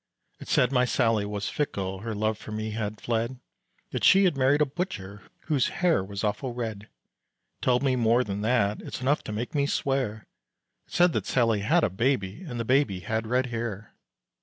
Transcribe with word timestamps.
It 0.39 0.47
said 0.47 0.71
my 0.71 0.83
Sallie 0.85 1.27
was 1.27 1.47
fickle, 1.49 1.99
Her 1.99 2.15
love 2.15 2.39
for 2.39 2.51
me 2.51 2.71
had 2.71 2.99
fled, 2.99 3.39
That 3.91 4.03
she 4.03 4.23
had 4.23 4.35
married 4.35 4.59
a 4.59 4.65
butcher, 4.65 5.21
Whose 5.41 5.67
hair 5.67 6.03
was 6.03 6.23
awful 6.23 6.55
red; 6.55 6.85
It 6.85 6.89
told 7.61 7.83
me 7.83 7.95
more 7.95 8.23
than 8.23 8.41
that, 8.41 8.81
It's 8.81 8.99
enough 9.01 9.23
to 9.25 9.31
make 9.31 9.53
me 9.53 9.67
swear, 9.67 10.25
It 10.87 10.93
said 10.93 11.13
that 11.13 11.27
Sallie 11.27 11.59
had 11.59 11.83
a 11.83 11.89
baby 11.91 12.41
And 12.41 12.59
the 12.59 12.65
baby 12.65 13.01
had 13.01 13.27
red 13.27 13.45
hair. 13.53 13.93